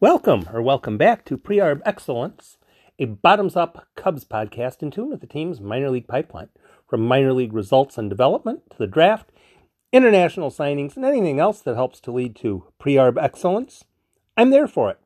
[0.00, 2.58] Welcome or welcome back to Pre-Arb Excellence,
[2.98, 6.48] a bottoms-up Cubs podcast in tune with the team's minor league pipeline.
[6.88, 9.30] From minor league results and development to the draft,
[9.92, 13.84] international signings, and anything else that helps to lead to Pre-Arb Excellence,
[14.36, 14.98] I'm there for it.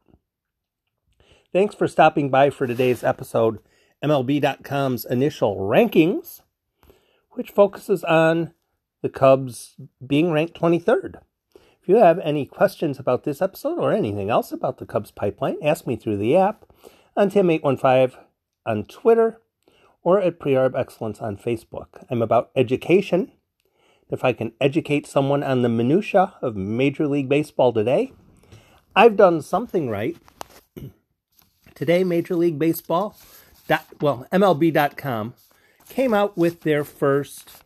[1.53, 3.59] Thanks for stopping by for today's episode,
[4.05, 6.43] MLB.com's initial rankings,
[7.31, 8.53] which focuses on
[9.03, 9.77] the Cubs
[10.07, 11.21] being ranked 23rd.
[11.83, 15.57] If you have any questions about this episode or anything else about the Cubs pipeline,
[15.63, 16.67] ask me through the app
[17.17, 18.17] on Tim815
[18.67, 19.41] on Twitter
[20.03, 22.05] or at Prearb Excellence on Facebook.
[22.11, 23.33] I'm about education.
[24.11, 28.13] If I can educate someone on the minutia of Major League Baseball today,
[28.95, 30.17] I've done something right.
[31.75, 33.17] Today, Major League Baseball,
[33.69, 35.35] dot, well, MLB.com
[35.89, 37.63] came out with their first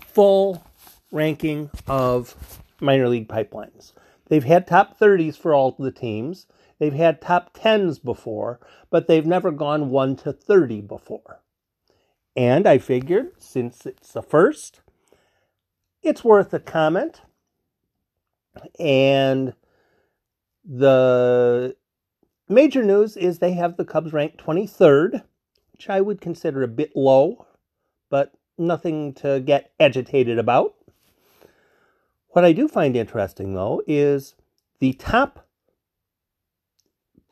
[0.00, 0.64] full
[1.12, 3.92] ranking of minor league pipelines.
[4.26, 6.46] They've had top 30s for all the teams.
[6.78, 8.58] They've had top 10s before,
[8.90, 11.40] but they've never gone 1 to 30 before.
[12.34, 14.80] And I figured, since it's the first,
[16.02, 17.20] it's worth a comment.
[18.80, 19.54] And
[20.64, 21.76] the
[22.48, 25.22] major news is they have the Cubs ranked 23rd,
[25.72, 27.46] which I would consider a bit low,
[28.08, 30.74] but nothing to get agitated about.
[32.32, 34.34] What I do find interesting, though, is
[34.78, 35.46] the top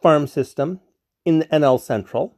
[0.03, 0.81] farm system
[1.25, 2.37] in the NL Central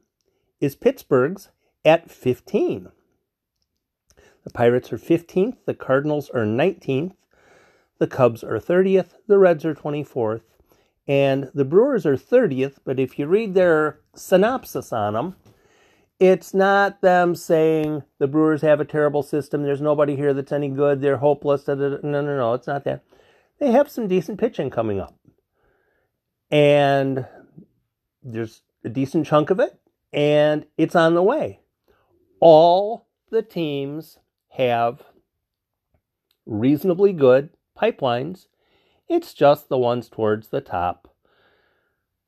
[0.60, 1.50] is Pittsburgh's
[1.84, 2.88] at 15.
[4.44, 7.14] The Pirates are 15th, the Cardinals are 19th,
[7.98, 10.42] the Cubs are 30th, the Reds are 24th,
[11.08, 12.76] and the Brewers are 30th.
[12.84, 15.36] But if you read their synopsis on them,
[16.22, 19.64] it's not them saying the Brewers have a terrible system.
[19.64, 21.00] There's nobody here that's any good.
[21.00, 21.66] They're hopeless.
[21.66, 22.54] No, no, no.
[22.54, 23.02] It's not that.
[23.58, 25.16] They have some decent pitching coming up.
[26.48, 27.26] And
[28.22, 29.80] there's a decent chunk of it.
[30.12, 31.58] And it's on the way.
[32.38, 35.02] All the teams have
[36.46, 38.46] reasonably good pipelines.
[39.08, 41.12] It's just the ones towards the top,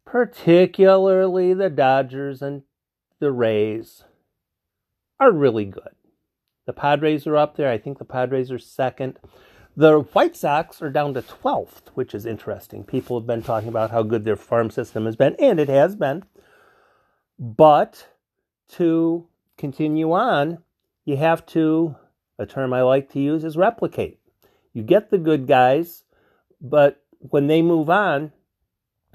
[0.05, 2.63] particularly the Dodgers and
[3.25, 4.05] the Rays
[5.19, 5.95] are really good.
[6.67, 7.71] The Padres are up there.
[7.71, 9.19] I think the Padres are second.
[9.75, 12.85] The White Sox are down to 12th, which is interesting.
[12.85, 15.97] People have been talking about how good their farm system has been, and it has
[15.97, 16.25] been.
[17.39, 18.09] But
[18.73, 20.59] to continue on,
[21.07, 21.97] you have to,
[22.39, 24.21] a term I like to use is replicate.
[24.75, 26.05] You get the good guys,
[26.61, 28.33] but when they move on,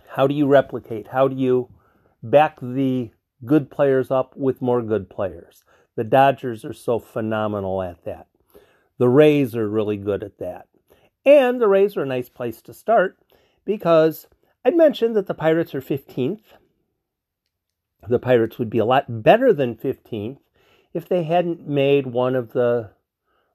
[0.09, 1.09] how do you replicate?
[1.09, 1.69] How do you
[2.23, 3.11] back the
[3.45, 5.63] good players up with more good players.
[5.95, 8.27] The Dodgers are so phenomenal at that.
[8.97, 10.67] The Rays are really good at that.
[11.25, 13.17] And the Rays are a nice place to start
[13.65, 14.27] because
[14.63, 16.41] I mentioned that the Pirates are 15th.
[18.07, 20.39] The Pirates would be a lot better than 15th
[20.93, 22.91] if they hadn't made one of the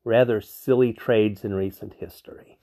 [0.05, 2.59] rather silly trades in recent history.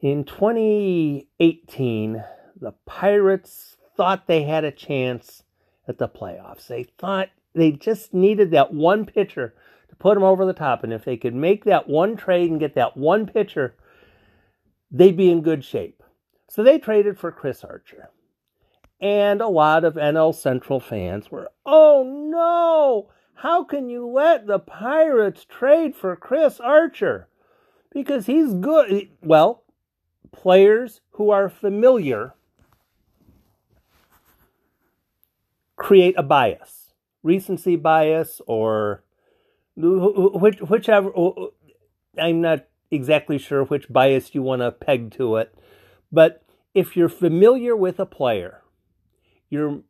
[0.00, 2.24] In 2018,
[2.60, 5.42] the Pirates thought they had a chance
[5.88, 6.66] at the playoffs.
[6.66, 9.54] They thought they just needed that one pitcher
[9.88, 10.84] to put them over the top.
[10.84, 13.74] And if they could make that one trade and get that one pitcher,
[14.90, 16.02] they'd be in good shape.
[16.48, 18.10] So they traded for Chris Archer.
[19.00, 24.58] And a lot of NL Central fans were, oh no, how can you let the
[24.58, 27.28] Pirates trade for Chris Archer?
[27.92, 29.10] Because he's good.
[29.22, 29.64] Well,
[30.32, 32.34] players who are familiar
[35.86, 39.04] create a bias, recency bias, or
[39.76, 41.12] which, whichever.
[42.18, 45.54] I'm not exactly sure which bias you want to peg to it,
[46.10, 46.42] but
[46.74, 48.62] if you're familiar with a player,
[49.48, 49.82] you're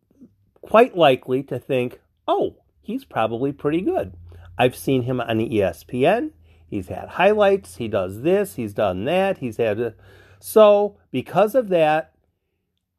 [0.61, 4.13] quite likely to think, oh, he's probably pretty good.
[4.59, 6.33] I've seen him on ESPN.
[6.69, 7.77] He's had highlights.
[7.77, 8.57] He does this.
[8.57, 9.39] He's done that.
[9.39, 9.81] He's had.
[9.81, 9.95] A...
[10.41, 12.13] So, because of that,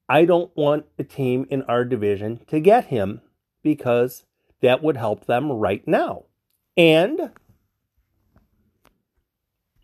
[0.09, 3.21] I don't want a team in our division to get him
[3.62, 4.24] because
[4.62, 6.24] that would help them right now.
[6.77, 7.31] And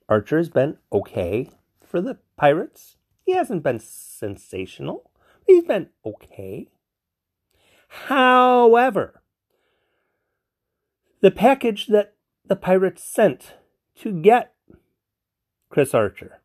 [0.08, 1.50] Archer has been okay
[1.86, 2.98] for the Pirates.
[3.26, 5.10] He hasn't been sensational.
[5.46, 6.70] He's been okay.
[8.08, 9.22] However,
[11.22, 12.16] the package that
[12.46, 13.54] the Pirates sent
[14.00, 14.54] to get
[15.70, 16.42] Chris Archer,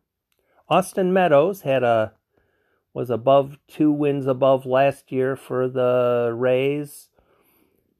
[0.68, 2.12] Austin Meadows had a
[2.98, 7.10] was above two wins above last year for the Rays.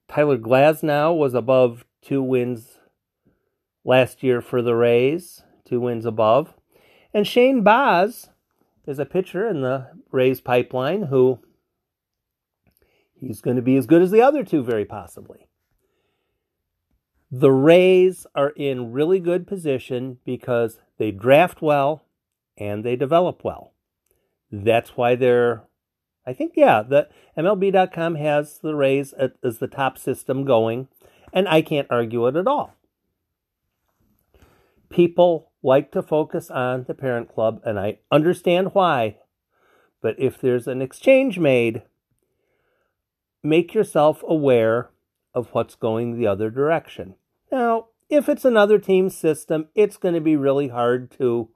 [0.08, 2.78] Tyler Glasnow was above two wins
[3.84, 6.52] last year for the Rays, two wins above.
[7.14, 8.30] And Shane Baz
[8.88, 11.38] is a pitcher in the Rays pipeline who
[13.14, 15.46] he's going to be as good as the other two, very possibly.
[17.30, 22.02] The Rays are in really good position because they draft well
[22.56, 23.74] and they develop well.
[24.50, 25.64] That's why they're,
[26.26, 29.12] I think, yeah, the MLB.com has the Rays
[29.42, 30.88] as the top system going,
[31.32, 32.74] and I can't argue it at all.
[34.88, 39.18] People like to focus on the parent club, and I understand why.
[40.00, 41.82] But if there's an exchange made,
[43.42, 44.90] make yourself aware
[45.34, 47.14] of what's going the other direction.
[47.52, 51.48] Now, if it's another team system, it's going to be really hard to,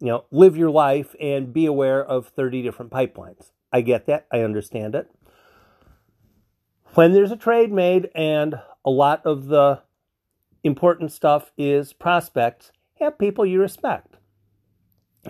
[0.00, 3.52] you know, live your life and be aware of 30 different pipelines.
[3.72, 4.26] I get that.
[4.32, 5.10] I understand it.
[6.94, 9.82] When there's a trade made and a lot of the
[10.64, 14.16] important stuff is prospects, have people you respect.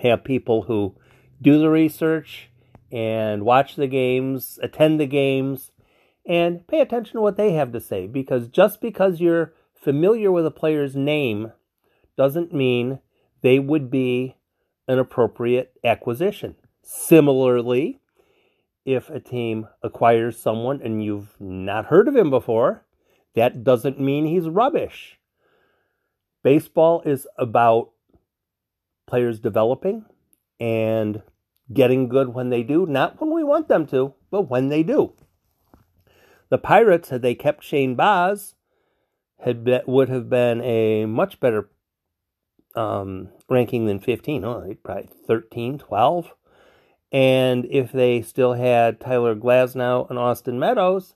[0.01, 0.95] Have people who
[1.41, 2.49] do the research
[2.91, 5.71] and watch the games, attend the games,
[6.25, 8.07] and pay attention to what they have to say.
[8.07, 11.51] Because just because you're familiar with a player's name
[12.17, 12.99] doesn't mean
[13.41, 14.35] they would be
[14.89, 16.55] an appropriate acquisition.
[16.83, 18.01] Similarly,
[18.85, 22.83] if a team acquires someone and you've not heard of him before,
[23.35, 25.19] that doesn't mean he's rubbish.
[26.43, 27.91] Baseball is about
[29.05, 30.05] players developing
[30.59, 31.21] and
[31.71, 35.13] getting good when they do, not when we want them to, but when they do.
[36.49, 38.55] The Pirates, had they kept Shane Baz,
[39.39, 41.69] had be, would have been a much better
[42.75, 44.43] um, ranking than 15.
[44.45, 46.33] Oh, probably 13, 12.
[47.11, 51.15] And if they still had Tyler Glasnow and Austin Meadows,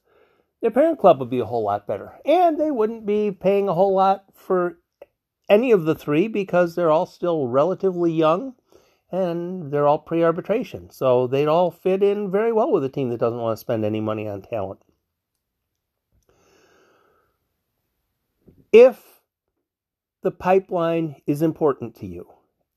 [0.61, 2.13] their parent club would be a whole lot better.
[2.25, 4.79] And they wouldn't be paying a whole lot for
[5.49, 8.55] any of the three because they're all still relatively young
[9.11, 10.89] and they're all pre arbitration.
[10.89, 13.85] So they'd all fit in very well with a team that doesn't want to spend
[13.85, 14.79] any money on talent.
[18.73, 19.12] if
[20.23, 22.27] the pipeline is important to you,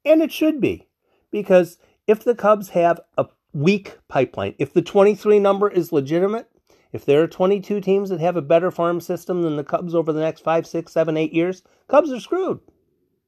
[0.04, 0.88] and it should be,
[1.30, 6.50] because if the Cubs have a weak pipeline, if the 23 number is legitimate,
[6.92, 10.12] if there are 22 teams that have a better farm system than the Cubs over
[10.12, 12.60] the next five, six, seven, eight years, Cubs are screwed.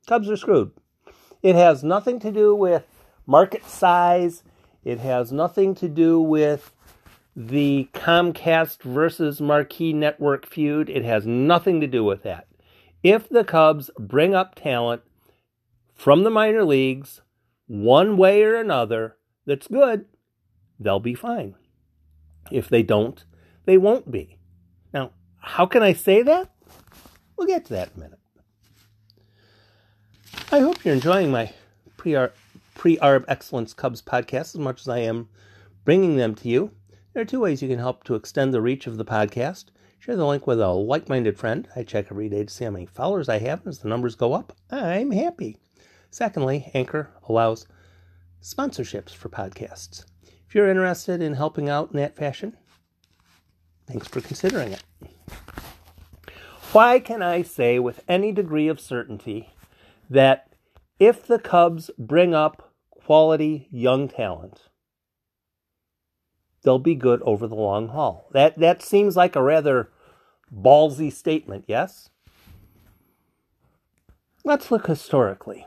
[0.06, 0.72] Cubs are screwed.
[1.42, 2.84] It has nothing to do with
[3.26, 4.42] market size.
[4.84, 6.74] It has nothing to do with
[7.36, 10.88] the Comcast versus Marquee Network feud.
[10.88, 12.47] It has nothing to do with that.
[13.02, 15.02] If the Cubs bring up talent
[15.94, 17.20] from the minor leagues,
[17.66, 19.16] one way or another,
[19.46, 20.06] that's good,
[20.80, 21.54] they'll be fine.
[22.50, 23.24] If they don't,
[23.66, 24.38] they won't be.
[24.92, 26.50] Now, how can I say that?
[27.36, 28.18] We'll get to that in a minute.
[30.50, 31.52] I hope you're enjoying my
[31.96, 35.28] pre-arb excellence Cubs podcast as much as I am
[35.84, 36.72] bringing them to you.
[37.12, 39.66] There are two ways you can help to extend the reach of the podcast.
[40.08, 41.68] Share the link with a like minded friend.
[41.76, 43.66] I check every day to see how many followers I have.
[43.66, 45.58] As the numbers go up, I'm happy.
[46.10, 47.66] Secondly, Anchor allows
[48.42, 50.06] sponsorships for podcasts.
[50.46, 52.56] If you're interested in helping out in that fashion,
[53.86, 54.82] thanks for considering it.
[56.72, 59.50] Why can I say with any degree of certainty
[60.08, 60.54] that
[60.98, 64.70] if the Cubs bring up quality young talent,
[66.62, 68.30] they'll be good over the long haul.
[68.32, 69.90] That that seems like a rather
[70.54, 72.10] ballsy statement, yes?
[74.44, 75.66] Let's look historically.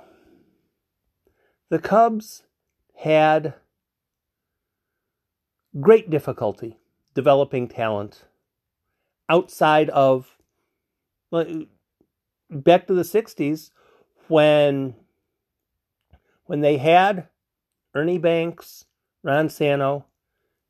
[1.69, 2.43] The Cubs
[2.95, 3.53] had
[5.79, 6.77] great difficulty
[7.13, 8.25] developing talent
[9.29, 10.37] outside of
[11.31, 13.71] back to the 60s
[14.27, 14.95] when
[16.45, 17.29] when they had
[17.95, 18.85] Ernie Banks,
[19.23, 20.05] Ron Santo,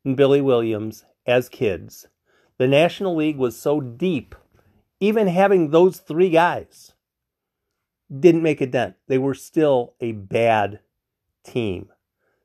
[0.06, 2.08] and Billy Williams as kids.
[2.62, 4.36] The National League was so deep,
[5.00, 6.92] even having those three guys
[8.16, 8.98] didn't make a dent.
[9.08, 10.82] They were still a bad
[11.44, 11.90] team.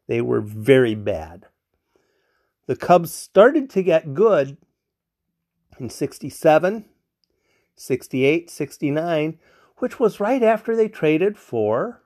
[0.09, 1.49] They were very bad.
[2.67, 4.57] The Cubs started to get good
[5.79, 6.87] in 67,
[7.75, 9.39] 68, 69,
[9.77, 12.01] which was right after they traded for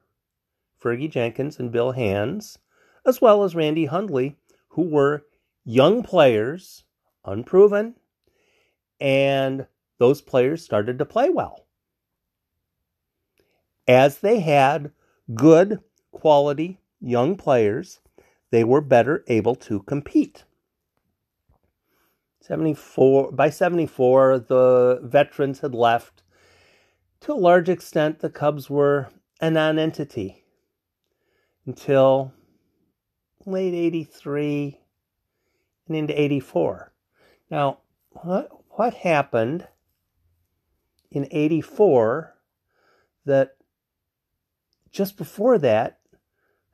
[0.83, 2.59] Fergie Jenkins and Bill Hands,
[3.07, 4.37] as well as Randy Hundley,
[4.71, 5.27] who were
[5.65, 6.83] young players,
[7.25, 7.95] unproven,
[9.01, 9.67] and
[9.99, 11.67] those players started to play well.
[13.89, 14.93] As they had
[15.35, 15.81] good
[16.13, 18.01] quality young players,
[18.51, 20.45] they were better able to compete.
[22.41, 26.23] 74 by 74 the veterans had left
[27.21, 29.09] to a large extent the cubs were
[29.41, 30.43] a non-entity
[31.67, 32.33] until
[33.47, 34.81] late 83
[35.87, 36.93] and into 84.
[37.51, 37.79] Now,
[38.11, 39.69] what, what happened
[41.11, 42.35] in 84
[43.25, 43.57] that
[44.91, 45.99] just before that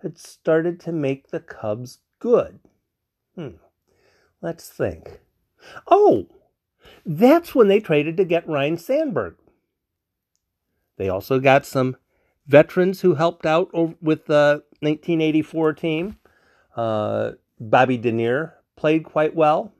[0.02, 2.60] had started to make the Cubs good?
[3.34, 3.56] Hmm.
[4.40, 5.20] Let's think.
[5.86, 6.28] Oh,
[7.04, 9.36] that's when they traded to get Ryne Sandberg.
[10.96, 11.96] They also got some
[12.46, 16.18] veterans who helped out with the 1984 team.
[16.76, 19.72] Uh, Bobby Dernier played quite well.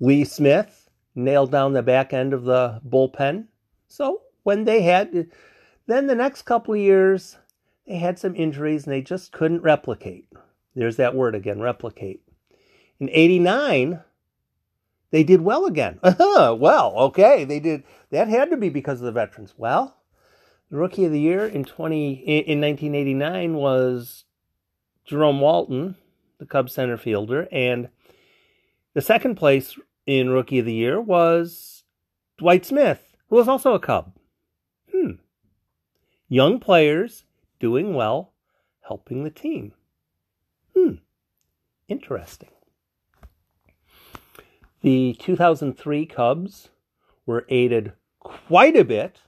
[0.00, 3.46] Lee Smith nailed down the back end of the bullpen.
[3.88, 5.28] So when they had,
[5.86, 7.36] then the next couple of years,
[7.86, 10.26] they had some injuries and they just couldn't replicate.
[10.74, 12.22] There's that word again, replicate.
[12.98, 14.00] In 89,
[15.10, 15.98] they did well again.
[16.18, 17.84] well, okay, they did.
[18.10, 19.54] That had to be because of the veterans.
[19.56, 19.96] Well,
[20.70, 24.24] the rookie of the year in 20 in 1989 was
[25.04, 25.96] Jerome Walton,
[26.38, 27.88] the Cubs center fielder, and
[28.94, 29.76] the second place
[30.06, 31.84] in rookie of the year was
[32.38, 34.12] Dwight Smith, who was also a Cub.
[34.92, 35.12] Hmm.
[36.28, 37.24] Young players
[37.58, 38.32] doing well,
[38.82, 39.72] helping the team.
[40.76, 40.94] Hmm.
[41.88, 42.50] Interesting.
[44.82, 46.70] The 2003 Cubs
[47.26, 49.20] were aided quite a bit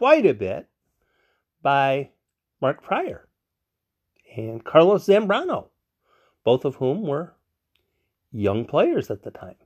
[0.00, 0.66] quite a bit
[1.60, 2.08] by
[2.58, 3.28] Mark Prior
[4.34, 5.68] and Carlos Zambrano,
[6.42, 7.34] both of whom were
[8.32, 9.56] young players at the time.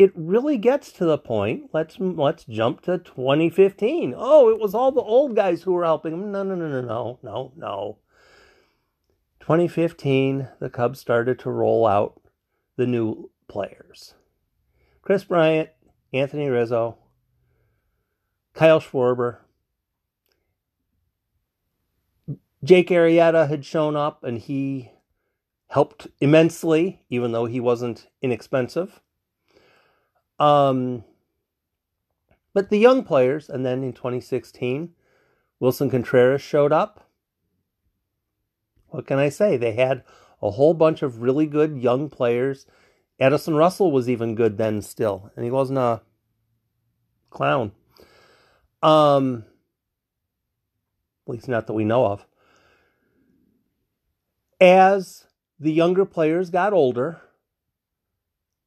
[0.00, 1.68] It really gets to the point.
[1.74, 4.14] Let's let's jump to 2015.
[4.16, 6.32] Oh, it was all the old guys who were helping him.
[6.32, 7.98] No, no, no, no, no, no, no.
[9.40, 12.18] 2015, the Cubs started to roll out
[12.76, 14.14] the new players.
[15.02, 15.68] Kris Bryant,
[16.14, 16.96] Anthony Rizzo,
[18.54, 19.40] Kyle Schwarber.
[22.64, 24.92] Jake Arrieta had shown up and he
[25.68, 29.02] helped immensely, even though he wasn't inexpensive.
[30.40, 31.04] Um,
[32.54, 34.94] but the young players, and then in 2016,
[35.60, 37.06] Willson Contreras showed up.
[38.88, 39.56] What can I say?
[39.56, 40.02] They had
[40.42, 42.66] a whole bunch of really good young players.
[43.20, 46.00] Addison Russell was even good then, still, and he wasn't a
[47.28, 47.72] clown.
[48.82, 49.44] Um,
[51.26, 52.26] at least not that we know of.
[54.60, 55.26] As
[55.60, 57.20] the younger players got older,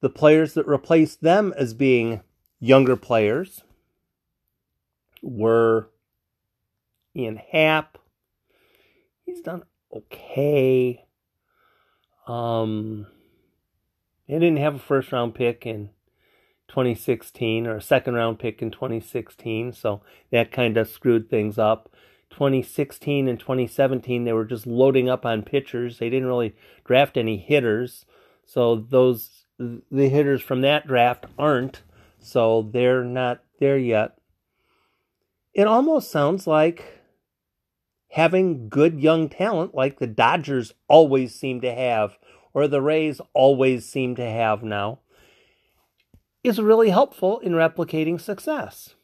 [0.04, 2.20] the players that replaced them as being
[2.60, 3.62] younger players
[5.22, 5.88] were
[7.16, 7.96] Ian Happ.
[9.24, 11.06] He's done okay.
[12.26, 13.06] Um,
[14.26, 15.88] he didn't have a first round pick in
[16.68, 19.72] 2016 or a second round pick in 2016.
[19.72, 21.88] So that kind of screwed things up.
[22.28, 25.98] 2016 and 2017, they were just loading up on pitchers.
[25.98, 28.04] They didn't really draft any hitters.
[28.44, 31.82] So those, the hitters from that draft aren't.
[32.18, 34.16] So they're not there yet.
[35.52, 37.00] It almost sounds like
[38.10, 42.16] having good young talent like the Dodgers always seem to have,
[42.52, 45.00] or the Rays always seem to have now
[46.44, 48.94] is really helpful in replicating success.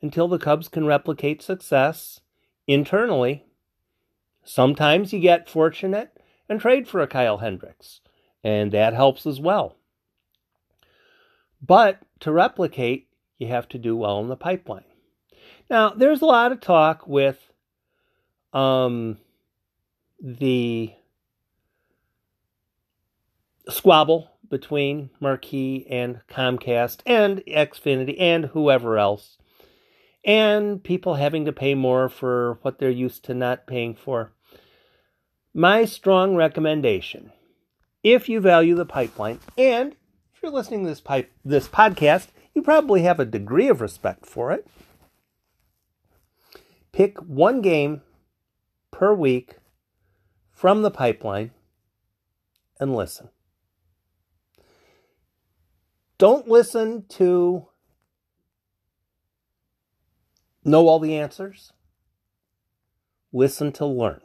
[0.00, 2.20] Until the Cubs can replicate success
[2.68, 3.44] internally,
[4.44, 6.16] sometimes you get fortunate
[6.48, 8.00] and trade for a Kyle Hendricks,
[8.48, 9.76] and that helps as well.
[11.60, 14.84] But to replicate, you have to do well in the pipeline.
[15.68, 17.52] Now, there's a lot of talk with
[18.52, 19.18] um,
[20.20, 20.92] the
[23.68, 29.36] squabble between Marquee and Comcast and Xfinity and whoever else.
[30.24, 34.32] And people having to pay more for what they're used to not paying for.
[35.52, 37.32] My strong recommendation
[38.12, 39.94] if you value the pipeline, and
[40.34, 44.26] if you're listening to this, pipe, this podcast, you probably have a degree of respect
[44.26, 44.66] for it.
[46.92, 48.02] Pick one game
[48.90, 49.56] per week
[50.52, 51.52] from the pipeline
[52.80, 53.28] and listen.
[56.18, 57.68] Don't listen to
[60.64, 61.72] know all the answers.
[63.32, 64.20] Listen to learn.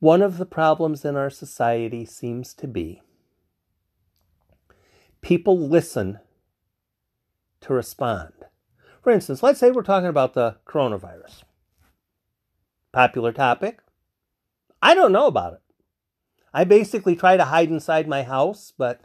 [0.00, 3.02] One of the problems in our society seems to be
[5.20, 6.18] people listen
[7.60, 8.32] to respond.
[9.02, 11.42] For instance, let's say we're talking about the coronavirus.
[12.92, 13.80] Popular topic.
[14.80, 15.60] I don't know about it.
[16.54, 19.02] I basically try to hide inside my house, but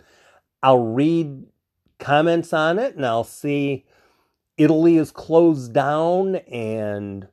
[0.63, 1.43] I'll read
[1.99, 3.85] comments on it and I'll see
[4.57, 7.27] Italy is closed down and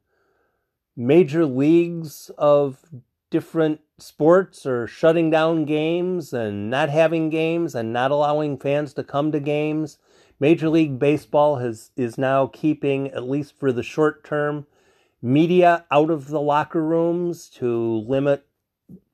[0.97, 2.79] major leagues of
[3.33, 9.03] different sports are shutting down games and not having games and not allowing fans to
[9.03, 9.97] come to games.
[10.39, 14.67] Major League Baseball has is now keeping at least for the short term
[15.23, 18.45] media out of the locker rooms to limit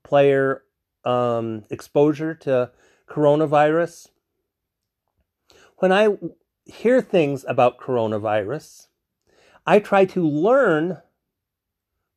[0.02, 0.64] player
[1.04, 2.72] um, exposure to
[3.08, 4.08] coronavirus.
[5.76, 6.18] When I
[6.64, 8.88] hear things about coronavirus,
[9.64, 11.02] I try to learn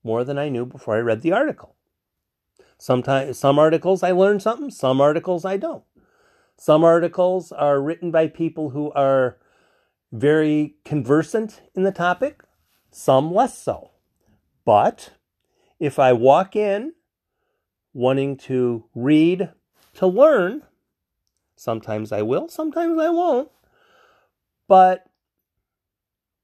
[0.04, 1.76] more than I knew before I read the article.
[2.82, 5.84] Sometimes some articles I learn something, some articles I don't.
[6.58, 9.38] Some articles are written by people who are
[10.12, 12.42] very conversant in the topic,
[12.90, 13.92] some less so.
[14.66, 15.12] But
[15.80, 16.94] if I walk in
[17.94, 19.52] wanting to read
[19.94, 20.64] to learn,
[21.56, 23.52] sometimes I will, sometimes I won't.
[24.68, 25.04] But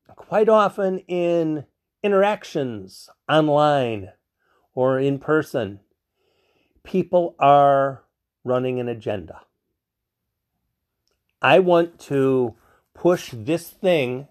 [0.05, 1.65] quite often in
[2.03, 4.11] interactions online
[4.75, 5.79] or in person,
[6.87, 8.01] people are
[8.45, 9.41] running an agenda.
[11.41, 12.55] I want to
[12.93, 14.27] push this thing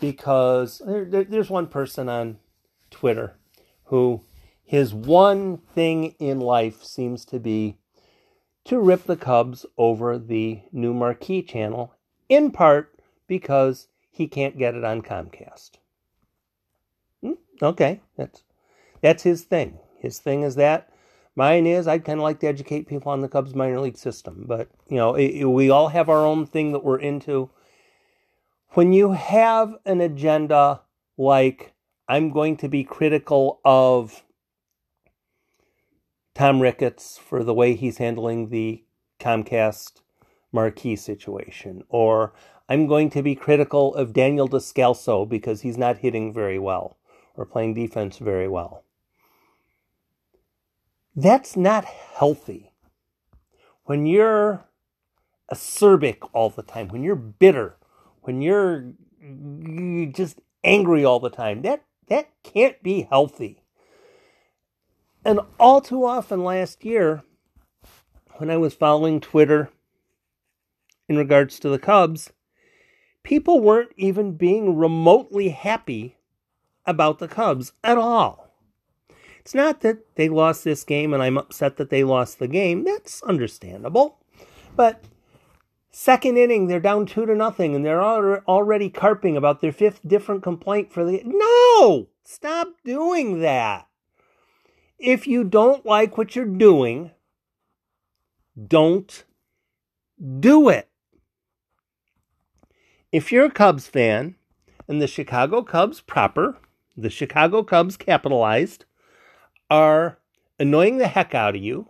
[0.00, 2.38] because there, there, there's one person on
[2.90, 3.36] Twitter
[3.84, 4.22] who
[4.64, 7.78] his one thing in life seems to be
[8.64, 11.94] to rip the Cubs over the new marquee channel,
[12.28, 15.72] in part because he can't get it on Comcast.
[17.20, 18.42] Hmm, okay, that's
[19.02, 19.78] that's his thing.
[20.00, 20.90] His thing is that.
[21.36, 24.44] Mine is I'd kind of like to educate people on the Cubs minor league system,
[24.46, 27.50] but you know it, it, we all have our own thing that we're into.
[28.70, 30.82] When you have an agenda
[31.16, 31.74] like
[32.08, 34.22] I'm going to be critical of
[36.34, 38.84] Tom Ricketts for the way he's handling the
[39.20, 40.02] Comcast
[40.52, 42.32] marquee situation, or
[42.68, 46.98] I'm going to be critical of Daniel Descalso because he's not hitting very well
[47.36, 48.84] or playing defense very well.
[51.16, 52.72] That's not healthy.
[53.84, 54.64] When you're
[55.52, 57.76] acerbic all the time, when you're bitter,
[58.22, 58.92] when you're
[60.12, 63.62] just angry all the time, that, that can't be healthy.
[65.24, 67.22] And all too often last year,
[68.36, 69.70] when I was following Twitter
[71.08, 72.32] in regards to the Cubs,
[73.22, 76.16] people weren't even being remotely happy
[76.84, 78.43] about the Cubs at all.
[79.44, 82.84] It's not that they lost this game and I'm upset that they lost the game.
[82.84, 84.18] That's understandable.
[84.74, 85.04] But
[85.90, 90.42] second inning, they're down two to nothing and they're already carping about their fifth different
[90.42, 91.20] complaint for the.
[91.26, 92.08] No!
[92.22, 93.86] Stop doing that.
[94.98, 97.10] If you don't like what you're doing,
[98.66, 99.24] don't
[100.40, 100.88] do it.
[103.12, 104.36] If you're a Cubs fan
[104.88, 106.56] and the Chicago Cubs proper,
[106.96, 108.86] the Chicago Cubs capitalized,
[109.74, 110.18] are
[110.60, 111.88] annoying the heck out of you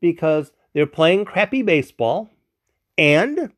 [0.00, 2.30] because they're playing crappy baseball.
[2.96, 3.50] And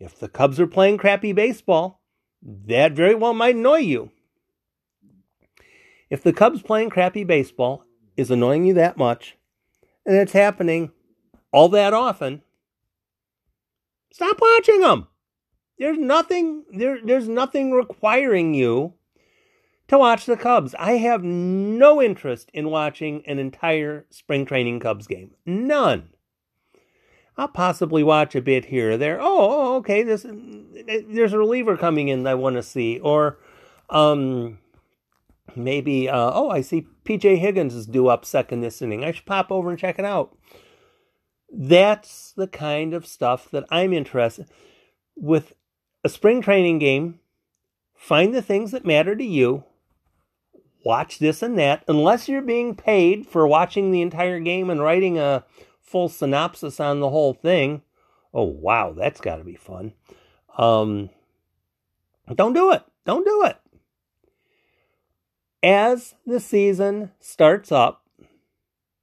[0.00, 2.00] if the Cubs are playing crappy baseball,
[2.42, 4.10] that very well might annoy you.
[6.08, 7.84] If the Cubs playing crappy baseball
[8.16, 9.36] is annoying you that much,
[10.06, 10.90] and it's happening
[11.52, 12.42] all that often,
[14.10, 15.06] stop watching them.
[15.78, 18.94] There's nothing there, there's nothing requiring you
[19.92, 20.74] to watch the Cubs.
[20.78, 25.32] I have no interest in watching an entire spring training Cubs game.
[25.44, 26.08] None.
[27.36, 29.18] I'll possibly watch a bit here or there.
[29.20, 33.38] Oh, okay, this there's a reliever coming in that I want to see, or
[33.90, 34.58] um,
[35.54, 37.36] maybe uh, oh, I see P.J.
[37.36, 39.04] Higgins is due up second this inning.
[39.04, 40.34] I should pop over and check it out.
[41.50, 44.46] That's the kind of stuff that I'm interested
[45.14, 45.52] with.
[46.02, 47.20] A spring training game.
[47.94, 49.64] Find the things that matter to you
[50.84, 55.18] watch this and that, unless you're being paid for watching the entire game and writing
[55.18, 55.44] a
[55.80, 57.82] full synopsis on the whole thing.
[58.32, 59.92] Oh, wow, that's got to be fun.
[60.56, 61.10] Um,
[62.34, 62.82] don't do it.
[63.04, 63.58] Don't do it.
[65.62, 68.04] As the season starts up,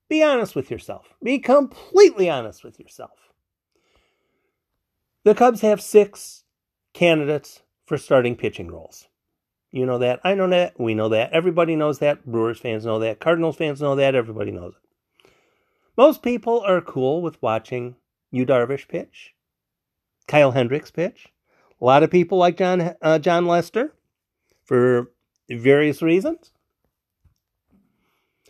[0.10, 1.14] be honest with yourself.
[1.24, 3.30] Be completely honest with yourself.
[5.24, 6.44] The Cubs have six
[6.94, 9.09] candidates for starting pitching roles.
[9.72, 10.20] You know that.
[10.24, 10.80] I know that.
[10.80, 11.32] We know that.
[11.32, 12.26] Everybody knows that.
[12.26, 13.20] Brewers fans know that.
[13.20, 14.16] Cardinals fans know that.
[14.16, 15.32] Everybody knows it.
[15.96, 17.96] Most people are cool with watching
[18.32, 19.36] Yu Darvish pitch,
[20.28, 21.28] Kyle Hendricks pitch.
[21.82, 23.94] A lot of people like John uh, Jon Lester
[24.64, 25.12] for
[25.50, 26.52] various reasons.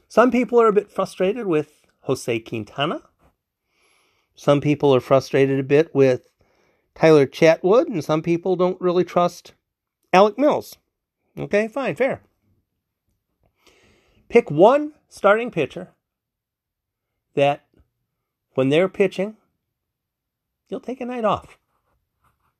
[0.07, 3.01] Some people are a bit frustrated with Jose Quintana.
[4.35, 6.29] Some people are frustrated a bit with
[6.95, 9.53] Tyler Chatwood, and some people don't really trust
[10.13, 10.77] Alec Mills.
[11.39, 12.21] Okay, fine, fair.
[14.27, 15.89] Pick one starting pitcher
[17.33, 17.65] that
[18.53, 19.37] when they're pitching,
[20.67, 21.57] you'll take a night off.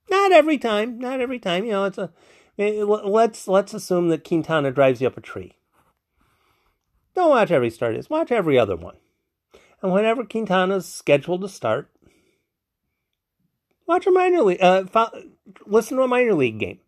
[0.09, 1.65] Not every time, not every time.
[1.65, 2.11] You know, it's a
[2.57, 5.55] eh, let's let's assume that Quintana drives you up a tree.
[7.13, 8.09] Don't watch every start is.
[8.09, 8.95] Watch every other one.
[9.81, 11.89] And whenever Quintana's scheduled to start,
[13.85, 14.61] watch a minor league.
[14.61, 15.11] Uh, fo-
[15.65, 16.79] listen to a minor league game.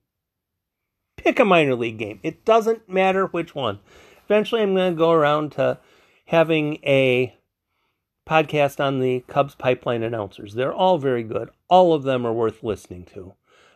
[1.23, 2.19] Pick a minor league game.
[2.23, 3.79] It doesn't matter which one.
[4.25, 5.77] Eventually, I'm going to go around to
[6.25, 7.35] having a
[8.27, 10.53] podcast on the Cubs pipeline announcers.
[10.53, 11.49] They're all very good.
[11.67, 13.33] All of them are worth listening to.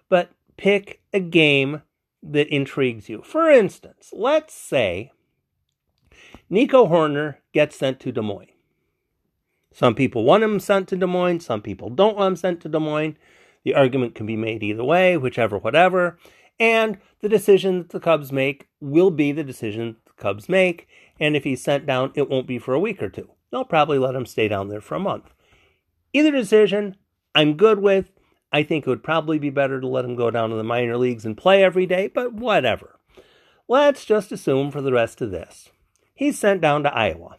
[0.10, 1.81] But pick a game
[2.23, 3.21] that intrigues you.
[3.21, 5.12] For instance, let's say
[6.49, 8.47] Nico Hoerner gets sent to Des Moines.
[9.71, 12.69] Some people want him sent to Des Moines, some people don't want him sent to
[12.69, 13.17] Des Moines.
[13.63, 16.17] The argument can be made either way, whichever, whatever.
[16.59, 20.87] And the decision that the Cubs make will be the decision the Cubs make.
[21.19, 23.29] And if he's sent down, it won't be for a week or two.
[23.51, 25.33] They'll probably let him stay down there for a month.
[26.13, 26.95] Either decision,
[27.33, 28.11] I'm good with.
[28.51, 30.97] I think it would probably be better to let him go down to the minor
[30.97, 32.99] leagues and play every day, but whatever.
[33.67, 35.69] Let's just assume for the rest of this.
[36.13, 37.35] He's sent down to Iowa.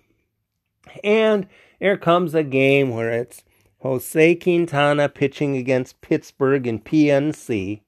[1.02, 1.46] And
[1.80, 3.44] here comes a game where it's
[3.78, 7.80] Jose Quintana pitching against Pittsburgh in PNC,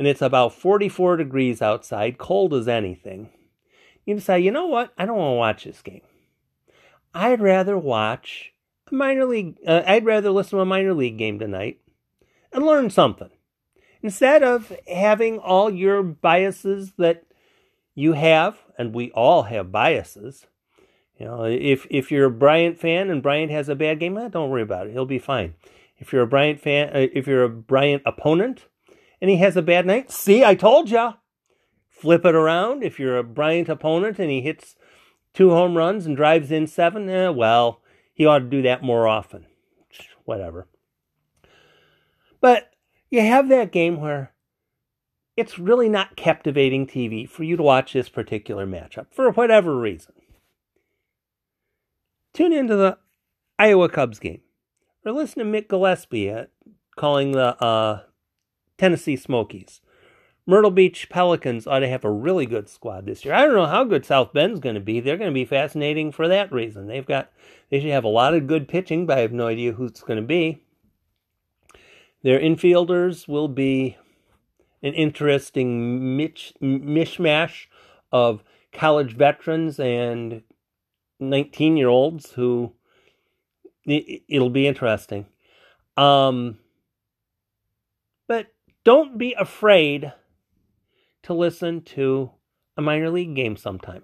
[0.00, 3.28] and it's about 44 degrees outside, cold as anything.
[4.06, 4.94] You decide, you know what?
[4.96, 6.00] I don't want to watch this game.
[7.12, 8.54] I'd rather watch
[8.90, 9.58] a minor league.
[9.66, 11.82] Uh, I'd rather listen to a minor league game tonight
[12.50, 13.28] and learn something
[14.00, 17.26] instead of having all your biases that
[17.94, 20.46] you have, and we all have biases.
[21.18, 24.28] You know, if if you're a Bryant fan and Bryant has a bad game, eh,
[24.28, 24.92] don't worry about it.
[24.92, 25.56] He'll be fine.
[25.98, 28.64] If you're a Bryant fan, uh, if you're a Bryant opponent
[29.20, 31.14] and he has a bad night, see, I told ya.
[31.88, 32.82] Flip it around.
[32.82, 34.74] If you're a Bryant opponent and he hits
[35.34, 37.82] two home runs and drives in seven, eh, well,
[38.14, 39.46] he ought to do that more often.
[40.24, 40.68] Whatever.
[42.40, 42.70] But
[43.10, 44.32] you have that game where
[45.36, 50.14] it's really not captivating TV for you to watch this particular matchup for whatever reason
[52.32, 52.98] tune into the
[53.58, 54.40] Iowa Cubs game
[55.04, 56.50] or listen to Mick Gillispie at,
[56.96, 58.02] calling the uh,
[58.80, 59.82] Tennessee Smokies.
[60.46, 63.34] Myrtle Beach Pelicans ought to have a really good squad this year.
[63.34, 65.00] I don't know how good South Bend's going to be.
[65.00, 66.86] They're going to be fascinating for that reason.
[66.86, 67.30] They've got
[67.68, 70.00] they should have a lot of good pitching, but I have no idea who it's
[70.00, 70.62] going to be.
[72.22, 73.98] Their infielders will be
[74.82, 77.66] an interesting mitch, mishmash
[78.10, 80.42] of college veterans and
[81.20, 82.72] 19 year olds who
[83.84, 85.26] it'll be interesting.
[85.98, 86.56] Um,
[88.84, 90.12] don't be afraid
[91.22, 92.30] to listen to
[92.76, 94.02] a minor league game sometime.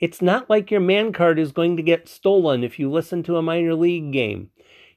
[0.00, 3.36] It's not like your man card is going to get stolen if you listen to
[3.36, 4.50] a minor league game.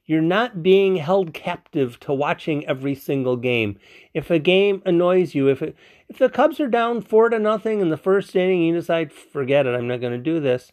[0.04, 3.78] You're not being held captive to watching every single game.
[4.14, 5.76] If a game annoys you, if it,
[6.08, 9.66] if the Cubs are down four to nothing in the first inning, you decide, forget
[9.66, 10.72] it, I'm not going to do this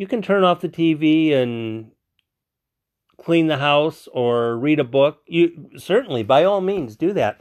[0.00, 1.90] you can turn off the TV and
[3.22, 5.18] clean the house or read a book.
[5.26, 7.40] You certainly, by all means, do that.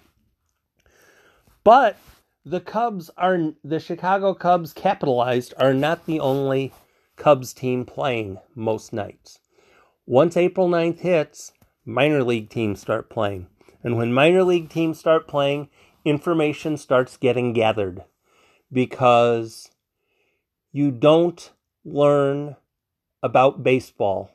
[1.64, 1.98] But
[2.46, 6.74] the Cubs are the Chicago Cubs capitalized are not the only
[7.16, 9.40] Cubs team playing most nights.
[10.06, 11.52] Once April 9th hits,
[11.86, 13.48] minor league teams start playing.
[13.84, 15.70] And when minor league teams start playing,
[16.04, 18.04] information starts getting gathered
[18.72, 19.70] because
[20.72, 21.52] you don't
[21.86, 22.56] learn
[23.22, 24.32] about baseball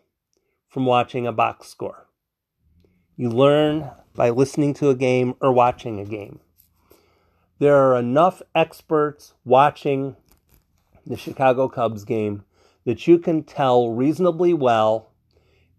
[0.75, 2.09] from watching a box score.
[3.17, 6.41] You learn by listening to a game or watching a game.
[7.61, 10.17] There are enough experts watching
[11.07, 12.43] the Chicago Cubs game
[12.85, 15.13] that you can tell reasonably well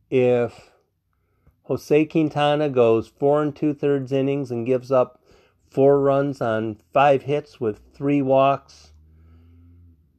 [0.10, 0.72] if
[1.64, 5.22] Jose Quintana goes four and two thirds innings and gives up
[5.70, 8.94] four runs on five hits with three walks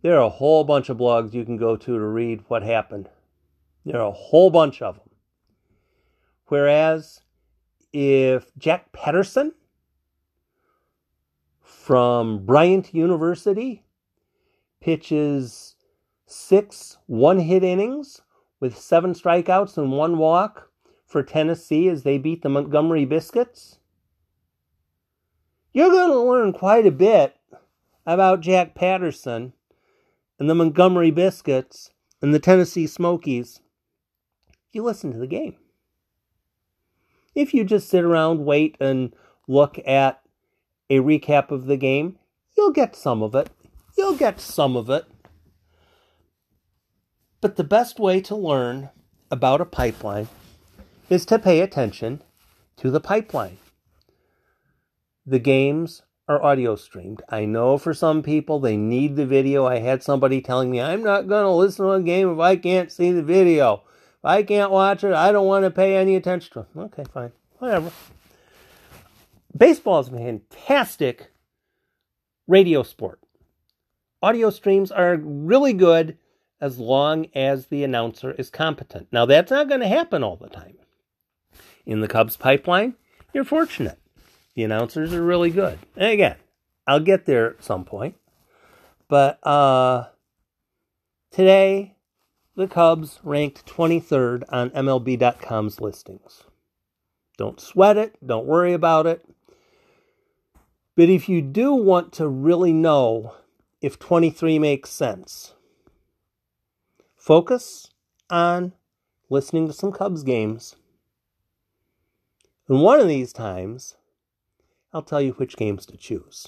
[0.02, 3.08] there are a whole bunch of blogs you can go to to read what happened.
[3.86, 5.08] There are a whole bunch of them.
[6.46, 7.20] Whereas
[7.92, 9.52] if Jack Patterson
[11.62, 13.84] from Bryant University
[14.80, 15.76] pitches
[16.26, 18.20] six one hit innings
[18.58, 20.68] with seven strikeouts and one walk
[21.06, 23.78] for Tennessee as they beat the Montgomery Biscuits,
[25.72, 27.36] you're going to learn quite a bit
[28.04, 29.52] about Jack Patterson
[30.40, 33.60] and the Montgomery Biscuits and the Tennessee Smokies,
[34.72, 35.56] you listen to the game.
[37.34, 39.14] If you just sit around, wait, and
[39.46, 40.22] look at
[40.88, 42.18] a recap of the game,
[42.56, 43.50] you'll get some of it.
[43.96, 45.04] You'll get some of it.
[47.40, 48.90] But the best way to learn
[49.30, 50.28] about a pipeline
[51.08, 52.22] is to pay attention
[52.76, 53.58] to the pipeline.
[55.24, 57.22] The games are audio streamed.
[57.28, 59.66] I know for some people they need the video.
[59.66, 62.56] I had somebody telling me, I'm not going to listen to a game if I
[62.56, 63.82] can't see the video.
[64.24, 66.66] I can't watch it, I don't want to pay any attention to it.
[66.76, 67.32] Okay, fine.
[67.58, 67.90] Whatever.
[69.56, 71.30] Baseball is a fantastic
[72.46, 73.20] radio sport.
[74.22, 76.18] Audio streams are really good
[76.60, 79.08] as long as the announcer is competent.
[79.12, 80.76] Now, that's not going to happen all the time.
[81.84, 82.94] In the Cubs pipeline,
[83.32, 83.98] you're fortunate.
[84.54, 85.78] The announcers are really good.
[85.96, 86.36] And again,
[86.86, 88.16] I'll get there at some point.
[89.08, 90.06] But uh,
[91.30, 91.95] today,
[92.56, 96.44] the Cubs ranked 23rd on MLB.com's listings.
[97.36, 99.22] Don't sweat it, don't worry about it.
[100.96, 103.34] But if you do want to really know
[103.82, 105.52] if 23 makes sense,
[107.14, 107.90] focus
[108.30, 108.72] on
[109.28, 110.76] listening to some Cubs games.
[112.68, 113.96] And one of these times,
[114.94, 116.46] I'll tell you which games to choose.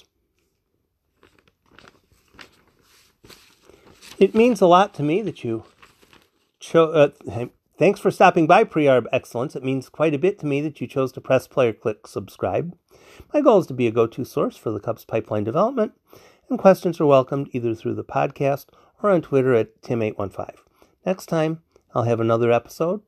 [4.17, 5.65] It means a lot to me that you
[6.59, 7.13] chose.
[7.29, 9.55] Uh, thanks for stopping by, Prearb Excellence.
[9.55, 12.07] It means quite a bit to me that you chose to press play or click
[12.07, 12.75] subscribe.
[13.33, 15.93] My goal is to be a go to source for the Cubs pipeline development,
[16.49, 18.67] and questions are welcomed either through the podcast
[19.01, 20.55] or on Twitter at Tim815.
[21.05, 21.61] Next time,
[21.93, 23.01] I'll have another episode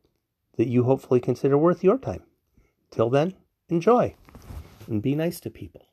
[0.58, 2.24] that you hopefully consider worth your time.
[2.90, 3.36] Till then,
[3.70, 4.16] enjoy
[4.88, 5.91] and be nice to people.